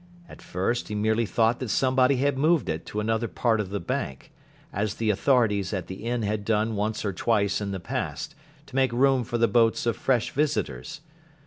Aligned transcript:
At 0.27 0.41
first 0.41 0.87
he 0.87 0.95
merely 0.95 1.27
thought 1.27 1.59
that 1.59 1.69
somebody 1.69 2.15
had 2.15 2.35
moved 2.35 2.69
it 2.69 2.87
to 2.87 2.99
another 2.99 3.27
part 3.27 3.59
of 3.59 3.69
the 3.69 3.79
bank, 3.79 4.31
as 4.73 4.95
the 4.95 5.11
authorities 5.11 5.73
at 5.73 5.85
the 5.85 6.05
inn 6.07 6.23
had 6.23 6.43
done 6.43 6.75
once 6.75 7.05
or 7.05 7.13
twice 7.13 7.61
in 7.61 7.69
the 7.69 7.79
past, 7.79 8.33
to 8.65 8.75
make 8.75 8.91
room 8.93 9.23
for 9.23 9.37
the 9.37 9.47
boats 9.47 9.85
of 9.85 9.95
fresh 9.95 10.31
visitors. 10.31 11.01